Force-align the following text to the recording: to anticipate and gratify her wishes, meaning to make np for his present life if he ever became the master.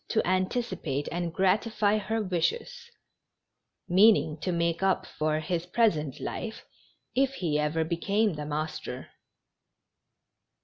to 0.09 0.27
anticipate 0.27 1.07
and 1.11 1.31
gratify 1.31 1.95
her 1.99 2.23
wishes, 2.23 2.89
meaning 3.87 4.35
to 4.41 4.51
make 4.51 4.79
np 4.79 5.05
for 5.05 5.39
his 5.39 5.67
present 5.67 6.19
life 6.19 6.65
if 7.13 7.35
he 7.35 7.59
ever 7.59 7.83
became 7.83 8.33
the 8.33 8.43
master. 8.47 9.09